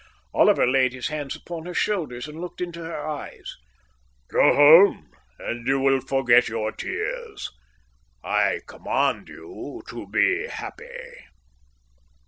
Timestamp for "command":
8.65-9.29